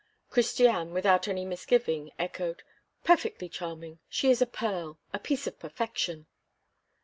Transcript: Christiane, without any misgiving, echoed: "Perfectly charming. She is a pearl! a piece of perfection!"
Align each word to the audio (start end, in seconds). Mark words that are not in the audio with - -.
Christiane, 0.31 0.93
without 0.93 1.27
any 1.27 1.45
misgiving, 1.45 2.09
echoed: 2.17 2.63
"Perfectly 3.03 3.47
charming. 3.47 3.99
She 4.09 4.31
is 4.31 4.41
a 4.41 4.47
pearl! 4.47 4.97
a 5.13 5.19
piece 5.19 5.45
of 5.45 5.59
perfection!" 5.59 6.25